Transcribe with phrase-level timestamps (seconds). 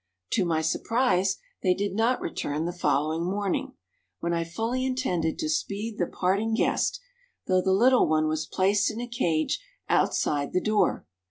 [0.31, 3.73] To my surprise they did not return the following morning,
[4.19, 6.99] when I fully intended to speed the parting guest,
[7.45, 11.05] though the little one was placed in a cage outside the door.